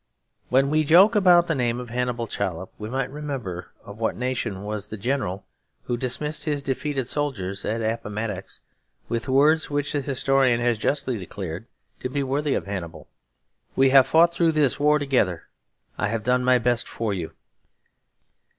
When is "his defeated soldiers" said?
6.45-7.65